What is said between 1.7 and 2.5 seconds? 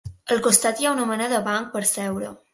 per seure.